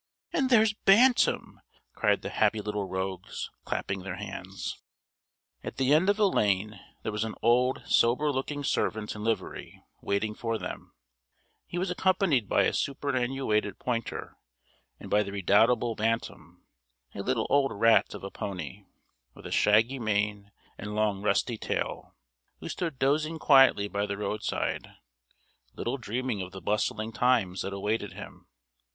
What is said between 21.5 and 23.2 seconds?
tail, who stood